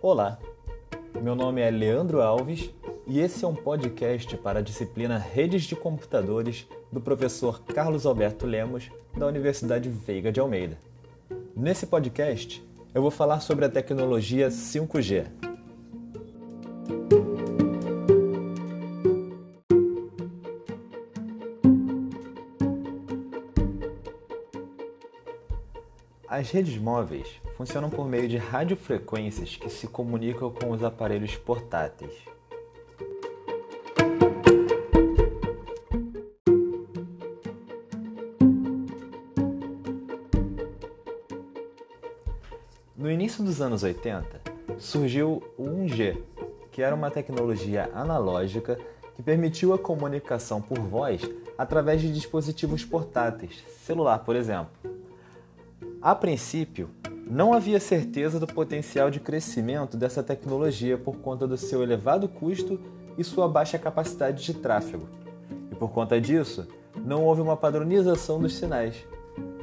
[0.00, 0.38] Olá,
[1.20, 2.72] meu nome é Leandro Alves
[3.04, 8.46] e esse é um podcast para a disciplina Redes de Computadores do professor Carlos Alberto
[8.46, 10.78] Lemos, da Universidade Veiga de Almeida.
[11.56, 12.64] Nesse podcast,
[12.94, 15.26] eu vou falar sobre a tecnologia 5G.
[26.48, 32.10] As redes móveis funcionam por meio de radiofrequências que se comunicam com os aparelhos portáteis.
[42.96, 44.40] No início dos anos 80,
[44.78, 46.16] surgiu o 1G,
[46.72, 48.78] que era uma tecnologia analógica
[49.14, 51.20] que permitiu a comunicação por voz
[51.58, 54.87] através de dispositivos portáteis, celular, por exemplo.
[56.00, 56.90] A princípio,
[57.28, 62.80] não havia certeza do potencial de crescimento dessa tecnologia por conta do seu elevado custo
[63.18, 65.08] e sua baixa capacidade de tráfego.
[65.72, 66.68] E por conta disso,
[67.04, 68.94] não houve uma padronização dos sinais.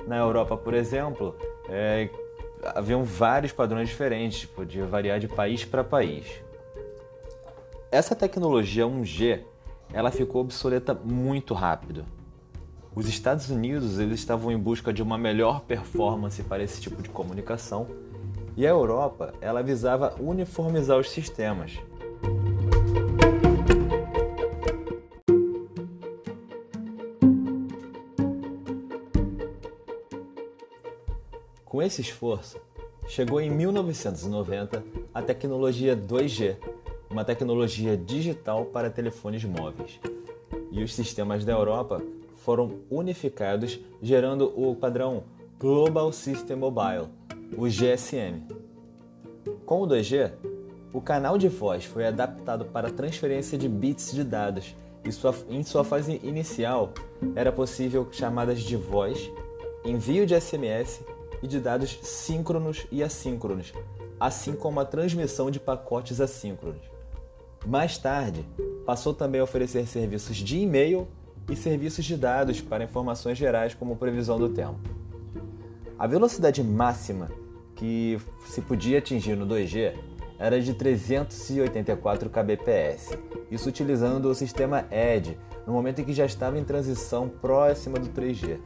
[0.05, 1.37] Na Europa, por exemplo,
[1.69, 2.09] é,
[2.75, 6.25] haviam vários padrões diferentes, podia variar de país para país.
[7.89, 9.39] Essa tecnologia 1G,
[9.93, 12.05] ela ficou obsoleta muito rápido.
[12.95, 17.09] Os Estados Unidos eles estavam em busca de uma melhor performance para esse tipo de
[17.09, 17.87] comunicação
[18.55, 21.73] e a Europa ela visava uniformizar os sistemas.
[31.65, 32.57] Com esse esforço,
[33.09, 34.81] chegou em 1990
[35.13, 36.55] a tecnologia 2G,
[37.09, 39.99] uma tecnologia digital para telefones móveis.
[40.71, 42.01] E os sistemas da Europa
[42.45, 45.23] foram unificados, gerando o padrão
[45.59, 47.09] Global System Mobile,
[47.57, 48.43] o GSM.
[49.65, 50.31] Com o 2G,
[50.93, 55.63] o canal de voz foi adaptado para transferência de bits de dados e sua, em
[55.63, 56.93] sua fase inicial
[57.35, 59.31] era possível chamadas de voz,
[59.83, 61.03] envio de SMS
[61.41, 63.73] e de dados síncronos e assíncronos,
[64.19, 66.81] assim como a transmissão de pacotes assíncronos.
[67.65, 68.45] Mais tarde,
[68.85, 71.07] passou também a oferecer serviços de e-mail
[71.49, 74.79] e serviços de dados para informações gerais como previsão do tempo.
[75.97, 77.29] A velocidade máxima
[77.75, 79.93] que se podia atingir no 2G
[80.37, 83.17] era de 384 kbps,
[83.49, 88.09] isso utilizando o sistema ED, no momento em que já estava em transição próxima do
[88.09, 88.59] 3G.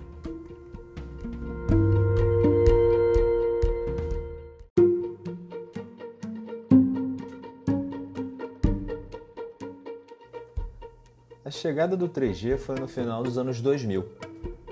[11.60, 14.06] Chegada do 3G foi no final dos anos 2000.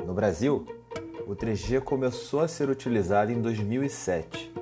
[0.05, 0.65] No Brasil,
[1.27, 4.53] o 3G começou a ser utilizado em 2007.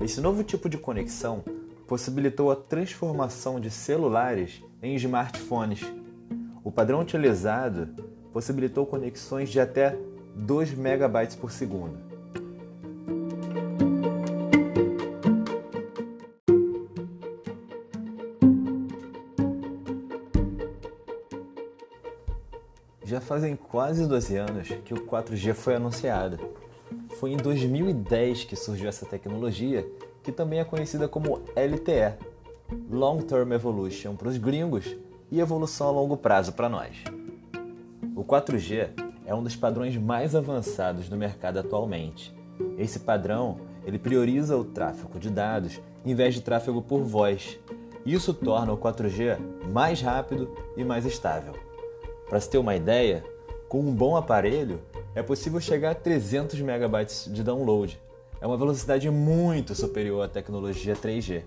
[0.00, 1.42] Esse novo tipo de conexão
[1.84, 5.84] possibilitou a transformação de celulares em smartphones.
[6.62, 7.88] O padrão utilizado
[8.32, 9.98] possibilitou conexões de até
[10.36, 12.07] 2 MB por segundo.
[23.28, 26.38] Fazem quase 12 anos que o 4G foi anunciado.
[27.20, 29.86] Foi em 2010 que surgiu essa tecnologia,
[30.22, 32.14] que também é conhecida como LTE
[32.90, 34.96] Long Term Evolution para os gringos
[35.30, 37.04] e evolução a longo prazo para nós.
[38.16, 38.88] O 4G
[39.26, 42.34] é um dos padrões mais avançados do mercado atualmente.
[42.78, 47.58] Esse padrão ele prioriza o tráfego de dados em vez de tráfego por voz.
[48.06, 49.38] Isso torna o 4G
[49.70, 51.67] mais rápido e mais estável.
[52.28, 53.24] Para se ter uma ideia,
[53.68, 54.80] com um bom aparelho
[55.14, 57.98] é possível chegar a 300 MB de download.
[58.40, 61.42] É uma velocidade muito superior à tecnologia 3G.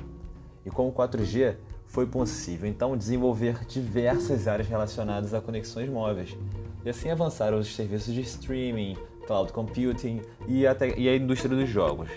[0.65, 1.55] E com o 4G
[1.85, 6.37] foi possível então desenvolver diversas áreas relacionadas a conexões móveis
[6.83, 11.69] e assim avançaram os serviços de streaming, cloud computing e, até, e a indústria dos
[11.69, 12.09] jogos.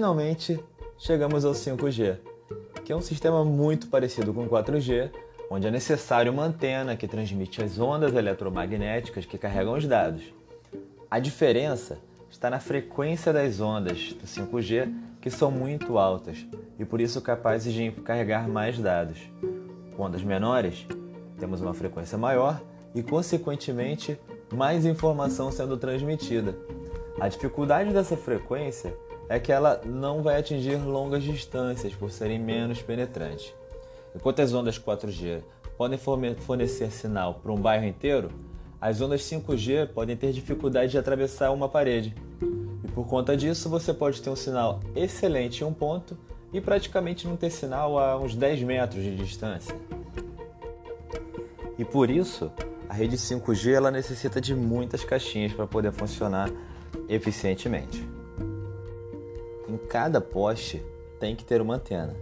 [0.00, 0.58] Finalmente
[0.96, 2.16] chegamos ao 5G,
[2.86, 5.10] que é um sistema muito parecido com o 4G,
[5.50, 10.22] onde é necessário uma antena que transmite as ondas eletromagnéticas que carregam os dados.
[11.10, 11.98] A diferença
[12.30, 16.46] está na frequência das ondas do 5G, que são muito altas
[16.78, 19.18] e por isso capazes de carregar mais dados.
[19.94, 20.86] Com ondas menores,
[21.38, 22.58] temos uma frequência maior
[22.94, 24.18] e, consequentemente,
[24.50, 26.56] mais informação sendo transmitida.
[27.20, 28.96] A dificuldade dessa frequência
[29.30, 33.54] é que ela não vai atingir longas distâncias por serem menos penetrantes.
[34.12, 35.40] Enquanto as ondas 4G
[35.78, 35.96] podem
[36.36, 38.28] fornecer sinal para um bairro inteiro,
[38.80, 42.12] as ondas 5G podem ter dificuldade de atravessar uma parede.
[42.82, 46.18] E por conta disso, você pode ter um sinal excelente em um ponto
[46.52, 49.76] e praticamente não ter sinal a uns 10 metros de distância.
[51.78, 52.50] E por isso,
[52.88, 56.50] a rede 5G ela necessita de muitas caixinhas para poder funcionar
[57.08, 58.19] eficientemente.
[59.70, 60.82] Em cada poste
[61.20, 62.16] tem que ter uma antena.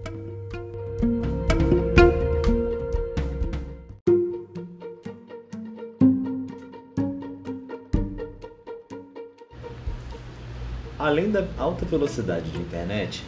[10.98, 13.24] Além da alta velocidade de internet,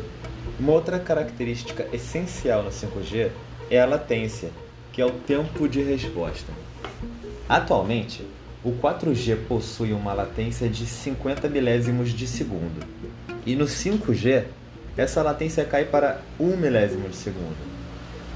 [0.58, 3.30] uma outra característica essencial no 5G
[3.70, 4.50] é a latência,
[4.92, 6.52] que é o tempo de resposta.
[7.48, 8.22] Atualmente,
[8.62, 12.86] o 4G possui uma latência de 50 milésimos de segundo,
[13.46, 14.44] e no 5G,
[14.96, 17.56] essa latência cai para 1 milésimo de segundo.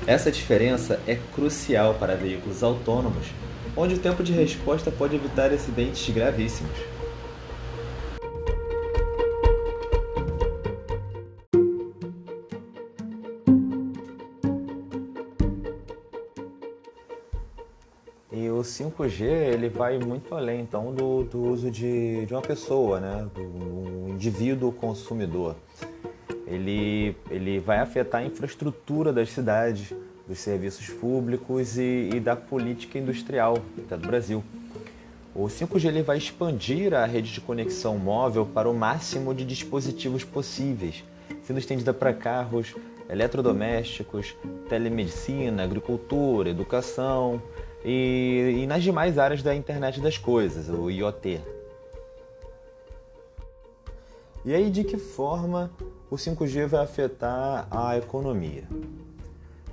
[0.07, 3.27] Essa diferença é crucial para veículos autônomos,
[3.77, 6.94] onde o tempo de resposta pode evitar acidentes gravíssimos.
[18.97, 23.27] 5G ele vai muito além então do, do uso de, de uma pessoa, né?
[23.35, 25.57] do um indivíduo consumidor.
[26.47, 29.93] Ele, ele vai afetar a infraestrutura das cidades,
[30.27, 34.45] dos serviços públicos e, e da política industrial até do Brasil.
[35.35, 40.23] O 5G ele vai expandir a rede de conexão móvel para o máximo de dispositivos
[40.23, 41.03] possíveis,
[41.43, 42.75] sendo estendida para carros,
[43.09, 44.37] eletrodomésticos,
[44.69, 47.43] telemedicina, agricultura, educação,
[47.85, 51.41] e, e nas demais áreas da internet das coisas, o IoT.
[54.45, 55.71] E aí, de que forma
[56.11, 58.65] o 5G vai afetar a economia?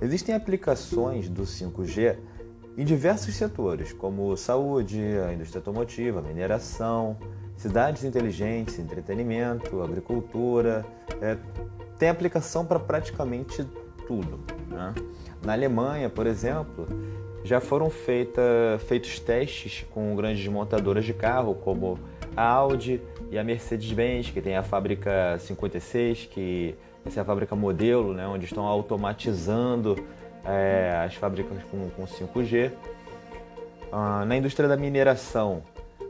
[0.00, 2.18] Existem aplicações do 5G
[2.76, 7.16] em diversos setores, como saúde, a indústria automotiva, mineração,
[7.56, 10.84] cidades inteligentes, entretenimento, agricultura.
[11.20, 11.36] É,
[11.98, 13.64] tem aplicação para praticamente
[14.06, 14.40] tudo.
[14.68, 14.94] Né?
[15.44, 16.86] Na Alemanha, por exemplo,
[17.44, 18.42] já foram feita,
[18.86, 21.98] feitos testes com grandes montadoras de carro, como
[22.36, 23.00] a Audi
[23.30, 26.74] e a Mercedes-Benz, que tem a fábrica 56, que
[27.04, 29.96] essa é a fábrica modelo, né, onde estão automatizando
[30.44, 32.70] é, as fábricas com, com 5G.
[33.90, 35.62] Ah, na indústria da mineração,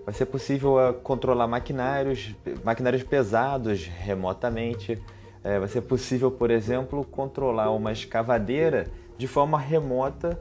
[0.04, 5.00] vai ser possível uh, controlar maquinários, maquinários pesados remotamente.
[5.42, 8.86] É, vai ser possível, por exemplo, controlar uma escavadeira
[9.18, 10.38] de forma remota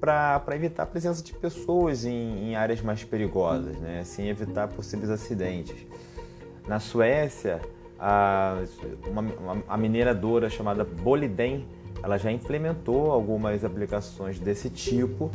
[0.00, 4.00] para evitar a presença de pessoas em, em, áreas mais perigosas, né?
[4.00, 5.86] assim evitar possíveis acidentes.
[6.66, 7.60] Na Suécia,
[7.98, 8.56] a,
[9.06, 11.66] uma, a mineradora chamada Boliden
[12.02, 15.30] ela já implementou algumas aplicações desse tipo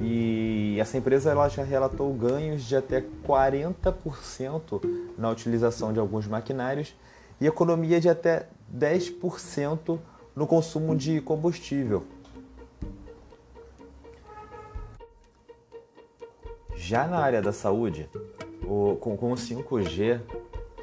[0.00, 4.82] e essa empresa ela já relatou ganhos de até 40%
[5.16, 6.94] na utilização de alguns maquinários
[7.40, 9.98] e economia de até 10%
[10.34, 12.04] no consumo de combustível.
[16.86, 18.08] Já na área da saúde,
[18.62, 20.20] o, com, com o 5G,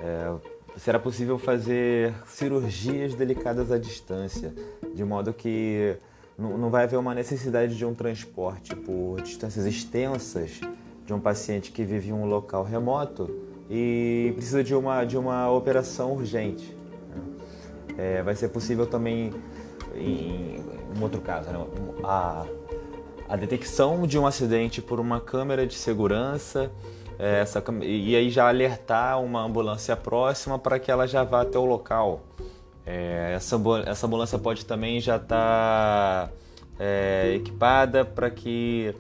[0.01, 0.33] é,
[0.75, 4.53] será possível fazer cirurgias delicadas à distância,
[4.93, 5.95] de modo que
[6.37, 10.59] não, vai haver uma necessidade de um transporte por distâncias extensas
[11.05, 13.33] de um paciente que vive em um local remoto
[13.69, 16.75] e precisa de uma, de uma operação urgente.
[17.07, 17.95] Né?
[17.97, 19.31] É, vai ser possível também,
[19.95, 20.57] em,
[20.97, 21.65] em outro caso, né?
[22.03, 22.45] a
[23.33, 26.71] a detecção de um acidente por uma câmera de segurança
[27.17, 31.57] é, essa, e aí já alertar uma ambulância próxima para que ela já vá até
[31.57, 32.21] o local.
[32.85, 36.31] É, essa, essa ambulância pode também já estar tá,
[36.79, 38.93] é, equipada para que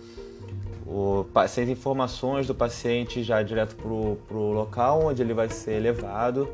[0.83, 3.87] o, as informações do paciente já direto para
[4.35, 6.49] o local onde ele vai ser levado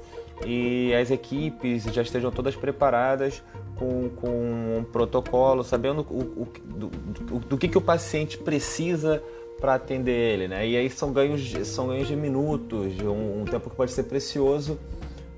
[0.46, 3.44] e as equipes já estejam todas preparadas
[3.76, 9.22] com, com um protocolo, sabendo o, o do, do, do, que, que o paciente precisa
[9.60, 10.68] para atender ele, né?
[10.68, 14.04] E aí são ganhos, são ganhos de minutos, de um, um tempo que pode ser
[14.04, 14.80] precioso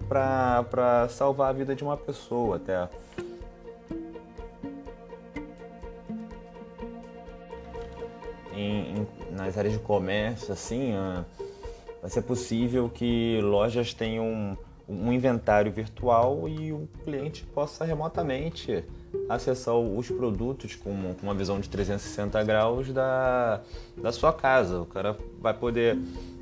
[0.08, 2.89] para salvar a vida de uma pessoa até.
[8.53, 11.25] Em, em, nas áreas de comércio, assim, uh,
[12.01, 14.58] vai ser possível que lojas tenham
[14.92, 18.84] um inventário virtual e o cliente possa remotamente
[19.30, 23.62] acessar os produtos com, uma visão de 360 graus da,
[23.96, 24.82] da sua casa.
[24.82, 25.98] O cara vai poder,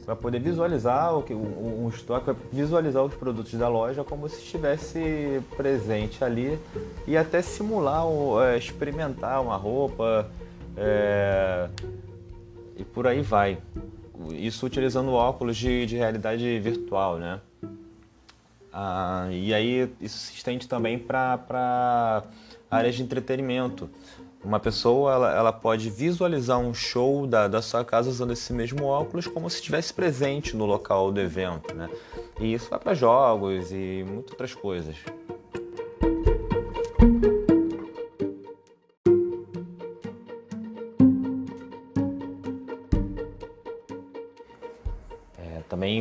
[0.06, 5.41] vai poder visualizar o que um estoque, visualizar os produtos da loja como se estivesse
[5.56, 6.58] presente ali
[7.06, 8.06] e até simular,
[8.44, 10.27] é, experimentar uma roupa,
[10.75, 11.70] é,
[12.75, 13.60] e por aí vai.
[14.32, 17.39] Isso utilizando óculos de, de realidade virtual, né?
[18.71, 22.23] Ah, e aí isso se estende também para
[22.69, 23.89] áreas de entretenimento.
[24.43, 28.85] Uma pessoa ela, ela pode visualizar um show da, da sua casa usando esse mesmo
[28.85, 31.75] óculos como se estivesse presente no local do evento.
[31.75, 31.89] Né?
[32.39, 34.95] E isso vai para jogos e muitas outras coisas.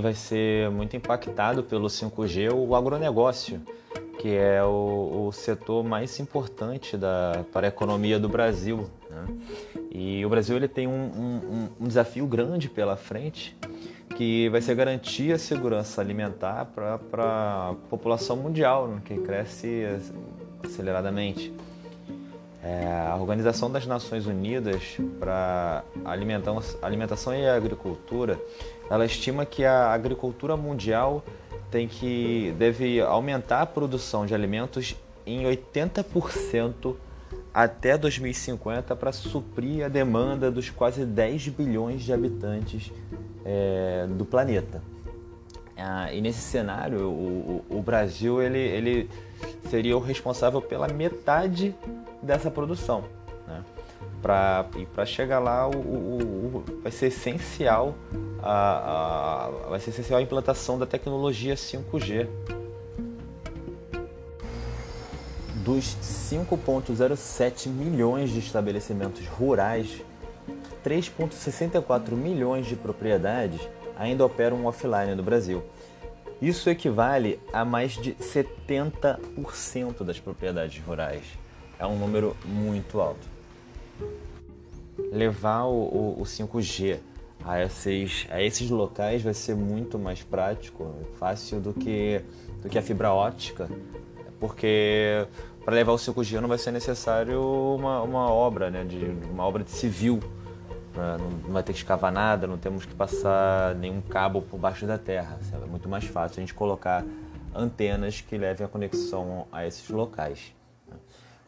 [0.09, 3.61] Vai ser muito impactado pelo 5G o agronegócio
[4.19, 8.91] que é o, o setor mais importante da, para a economia do Brasil.
[9.09, 9.27] Né?
[9.93, 13.57] E o Brasil ele tem um, um, um, desafio grande pela frente,
[14.17, 19.01] que vai ser garantir a segurança alimentar para a população mundial, né?
[19.05, 19.85] que cresce
[20.65, 21.55] aceleradamente.
[22.63, 25.85] É, a Organização das Nações Unidas para
[26.83, 28.41] Alimentação e Agricultura,
[28.91, 31.25] ela estima que a agricultura mundial
[31.71, 36.97] tem que deve aumentar a produção de alimentos em 80%
[37.53, 42.93] até 2050 para suprir a demanda dos quase 10 bilhões de habitantes
[43.45, 44.83] é, do planeta.
[45.77, 49.11] Ah, e nesse cenário, o, o, o, Brasil ele, ele
[49.71, 51.73] seria o responsável pela metade
[52.23, 53.05] dessa produção.
[53.47, 53.65] Né?
[54.23, 57.95] Pra, e para chegar lá, o, o, vai ser essencial
[58.43, 62.29] a, a, vai ser essencial a implantação da tecnologia 5G.
[65.57, 70.03] Dos 5,07 milhões de estabelecimentos rurais,
[70.85, 73.61] 3,64 milhões de propriedades
[73.99, 75.63] ainda operam offline no Brasil.
[76.41, 81.25] Isso equivale a mais de 70% das propriedades rurais.
[81.79, 83.27] É um número muito alto.
[85.13, 86.99] Levar o, o, o 5G
[87.45, 92.21] a esses, a esses locais vai ser muito mais prático, fácil do que,
[92.63, 93.69] do que a fibra ótica,
[94.41, 95.27] porque
[95.65, 99.63] para levar o 5G não vai ser necessário uma, uma obra, né, de, uma obra
[99.63, 100.21] de civil.
[101.45, 104.99] Não vai ter que escavar nada, não temos que passar nenhum cabo por baixo da
[104.99, 105.39] terra.
[105.53, 107.05] É muito mais fácil a gente colocar
[107.55, 110.53] antenas que levem a conexão a esses locais.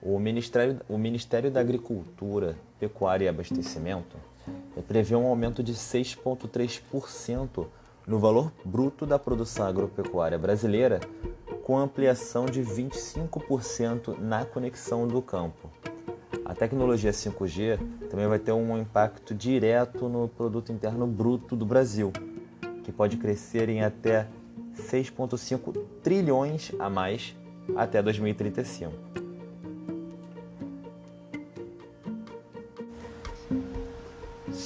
[0.02, 4.16] O Ministério, o Ministério da Agricultura, Pecuária e Abastecimento
[4.88, 7.66] prevê um aumento de 6,3%
[8.06, 11.00] no valor bruto da produção agropecuária brasileira,
[11.64, 15.70] com ampliação de 25% na conexão do campo.
[16.44, 17.78] A tecnologia 5G
[18.08, 22.10] também vai ter um impacto direto no produto interno bruto do Brasil,
[22.82, 24.26] que pode crescer em até
[24.74, 27.36] 6,5 trilhões a mais
[27.76, 29.19] até 2035.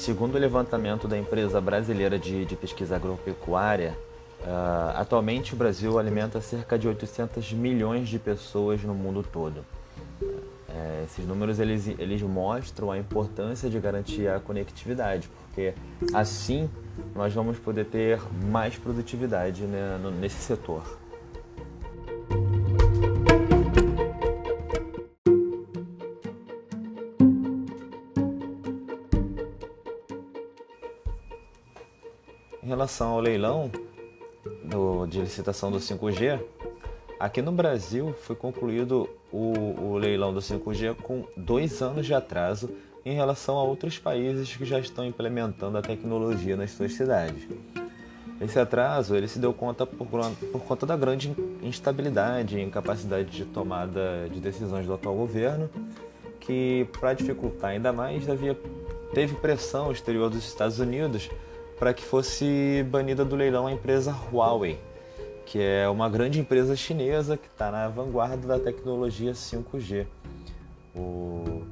[0.05, 3.97] Segundo o levantamento da empresa brasileira de, de pesquisa agropecuária,
[4.43, 9.65] uh, atualmente o Brasil alimenta cerca de 800 milhões de pessoas no mundo todo.
[10.21, 15.73] Uh, esses números eles, eles mostram a importância de garantir a conectividade, porque
[16.13, 16.69] assim
[17.15, 18.21] nós vamos poder ter
[18.53, 20.83] mais produtividade né, nesse setor.
[32.75, 33.71] Relação ao leilão
[34.65, 36.41] do, de licitação do 5G,
[37.21, 42.69] aqui no Brasil foi concluído o, o leilão do 5G com dois anos de atraso
[43.05, 47.47] em relação a outros países que já estão implementando a tecnologia nas suas cidades.
[48.41, 50.09] Esse atraso ele se deu conta por,
[50.51, 55.71] por conta da grande instabilidade e incapacidade de tomada de decisões do atual governo,
[56.41, 58.59] que, para dificultar ainda mais, havia,
[59.15, 61.31] teve pressão exterior dos Estados Unidos
[61.79, 64.79] para que fosse banida do leilão a empresa Huawei,
[65.45, 70.07] que é uma grande empresa chinesa que está na vanguarda da tecnologia 5G.
[70.95, 71.63] O,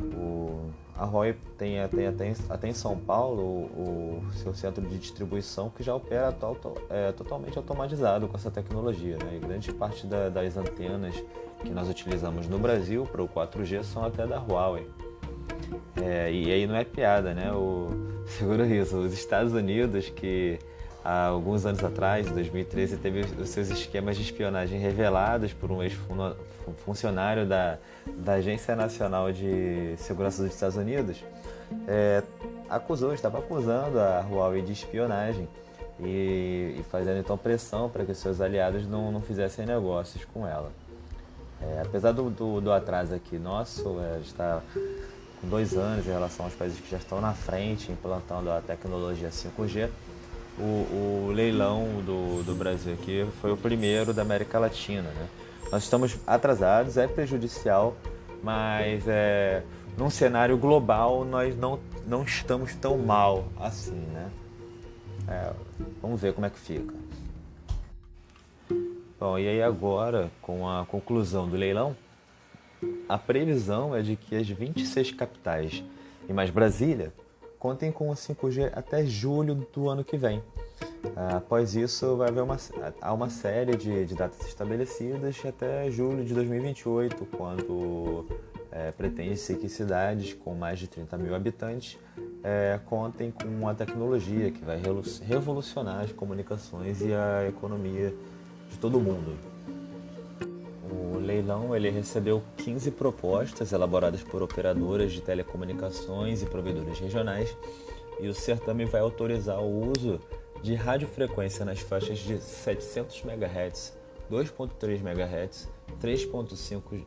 [0.00, 2.08] o, a Huawei tem, até,
[2.48, 6.74] até em São Paulo o, o, seu centro de distribuição que já opera to, to,
[6.90, 9.16] é, totalmente automatizado com essa tecnologia.
[9.16, 9.36] Né?
[9.36, 11.14] E grande parte da, das antenas
[11.62, 14.88] que nós utilizamos no Brasil para o 4G são até da Huawei.
[15.96, 17.52] É, e aí não é piada, né?
[17.52, 17.88] O,
[18.26, 20.58] segura isso, os Estados Unidos, que
[21.04, 25.82] há alguns anos atrás, em 2013, teve os seus esquemas de espionagem revelados por um
[25.82, 31.24] ex-funcionário da, da Agência Nacional de Segurança dos Estados Unidos,
[31.86, 32.22] é,
[32.68, 35.48] acusou, estava acusando a Huawei de espionagem
[36.00, 40.70] e, e fazendo então pressão para que seus aliados não, não fizessem negócios com ela.
[41.62, 44.62] É, apesar do, do, do, atraso aqui nosso, é, está
[45.40, 49.30] com dois anos em relação aos países que já estão na frente implantando a tecnologia
[49.30, 49.88] 5G.
[50.58, 55.08] O, o leilão do, do Brasil aqui foi o primeiro da América Latina.
[55.08, 55.28] Né?
[55.72, 57.96] Nós estamos atrasados, é prejudicial,
[58.42, 59.62] mas é,
[59.96, 64.04] num cenário global nós não, não estamos tão mal assim.
[64.12, 64.30] Né?
[65.28, 65.52] É,
[66.02, 66.94] vamos ver como é que fica.
[69.18, 71.96] Bom, e aí agora, com a conclusão do leilão,
[73.08, 75.82] a previsão é de que as 26 capitais
[76.28, 77.12] e mais Brasília
[77.58, 80.42] contem com o 5G até julho do ano que vem.
[81.34, 82.56] Após isso, vai haver uma,
[83.00, 88.26] há uma série de, de datas estabelecidas até julho de 2028, quando
[88.70, 91.98] é, pretende-se que cidades com mais de 30 mil habitantes
[92.42, 94.80] é, contem com a tecnologia que vai
[95.22, 98.14] revolucionar as comunicações e a economia
[98.70, 99.49] de todo mundo.
[101.20, 107.56] Leilão ele recebeu 15 propostas elaboradas por operadoras de telecomunicações e provedores regionais
[108.20, 110.20] e o certame vai autorizar o uso
[110.62, 113.96] de radiofrequência nas faixas de 700 MHz,
[114.30, 115.68] 2.3 MHz,
[116.00, 117.04] 3.5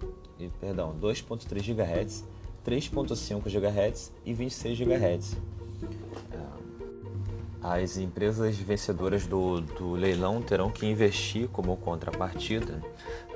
[0.60, 2.24] perdão, 2.3 GHz,
[2.66, 5.38] 3.5 GHz e 26 GHz.
[7.64, 12.84] As empresas vencedoras do, do leilão terão que investir como contrapartida,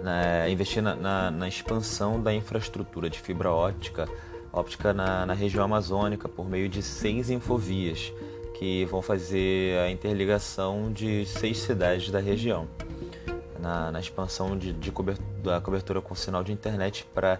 [0.04, 4.06] né, investir na, na, na, expansão da infraestrutura de fibra óptica,
[4.52, 8.12] óptica na, na região amazônica por meio de seis infovias
[8.60, 12.68] que vão fazer a interligação de seis cidades da região.
[13.62, 17.40] Na, na expansão de, de cobertura, da cobertura com sinal de internet para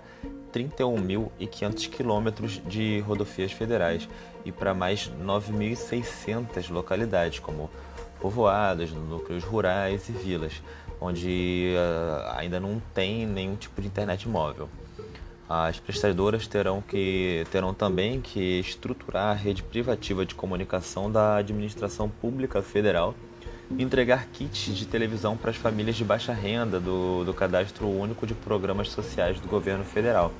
[0.54, 4.08] 31.500 quilômetros de rodovias federais
[4.46, 7.70] e para mais 9.600 localidades, como
[8.20, 10.62] povoados, núcleos rurais e vilas,
[11.00, 14.70] onde uh, ainda não tem nenhum tipo de internet móvel.
[15.50, 22.10] As prestadoras terão, que, terão também que estruturar a rede privativa de comunicação da administração
[22.10, 23.16] pública federal
[23.72, 28.34] entregar kits de televisão para as famílias de baixa renda do, do Cadastro Único de
[28.34, 30.32] Programas Sociais do Governo Federal.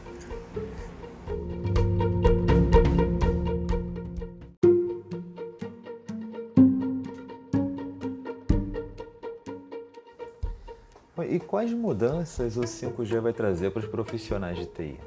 [11.30, 15.00] E quais mudanças o 5G vai trazer para os profissionais de TI?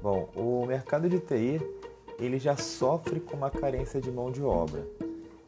[0.00, 1.60] Bom, o mercado de TI
[2.18, 4.86] ele já sofre com uma carência de mão de obra.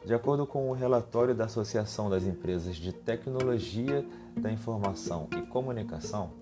[0.05, 4.05] De acordo com o relatório da Associação das Empresas de Tecnologia
[4.37, 6.33] da Informação e Comunicação,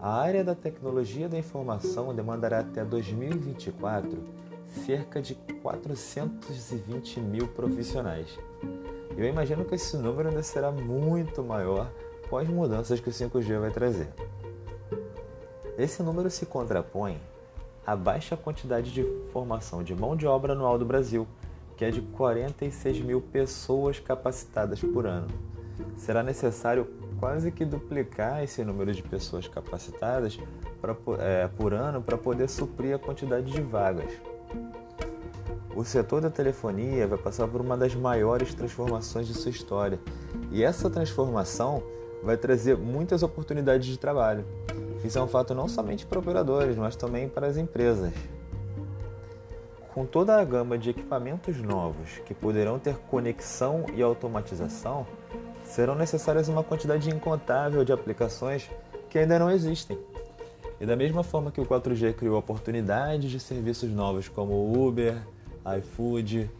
[0.00, 4.18] a área da tecnologia da informação demandará até 2024
[4.84, 8.38] cerca de 420 mil profissionais.
[9.16, 11.90] Eu imagino que esse número ainda será muito maior
[12.28, 14.08] com as mudanças que o 5G vai trazer.
[15.78, 17.18] Esse número se contrapõe
[17.86, 21.26] à baixa quantidade de formação de mão de obra anual do Brasil,
[21.76, 25.28] que é de 46 mil pessoas capacitadas por ano.
[25.96, 30.38] Será necessário quase que duplicar esse número de pessoas capacitadas
[30.80, 34.10] pra, é, por ano para poder suprir a quantidade de vagas.
[35.74, 40.00] O setor da telefonia vai passar por uma das maiores transformações de sua história,
[40.50, 41.82] e essa transformação
[42.22, 44.44] vai trazer muitas oportunidades de trabalho.
[45.04, 48.12] Isso é um fato não somente para operadores, mas também para as empresas.
[49.92, 55.06] Com toda a gama de equipamentos novos que poderão ter conexão e automatização,
[55.66, 58.70] serão necessárias uma quantidade incontável de aplicações
[59.10, 59.98] que ainda não existem.
[60.80, 65.16] E da mesma forma que o 4G criou oportunidades de serviços novos como Uber,
[65.78, 66.50] iFood,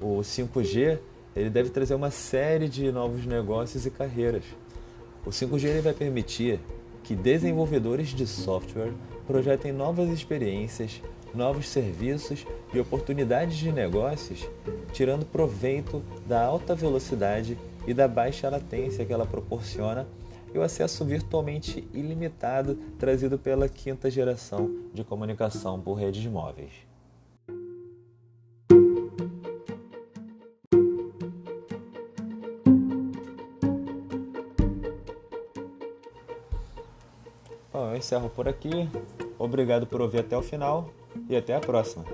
[0.00, 0.98] o 5G,
[1.34, 4.44] ele deve trazer uma série de novos negócios e carreiras.
[5.26, 6.60] O 5G vai permitir
[7.02, 8.92] que desenvolvedores de software
[9.26, 11.02] projetem novas experiências,
[11.34, 14.48] novos serviços e oportunidades de negócios,
[14.92, 20.06] tirando proveito da alta velocidade e da baixa latência que ela proporciona
[20.54, 26.72] e o acesso virtualmente ilimitado trazido pela quinta geração de comunicação por redes móveis.
[37.72, 38.88] Bom, eu encerro por aqui.
[39.36, 40.88] Obrigado por ouvir até o final
[41.28, 42.04] e até a próxima.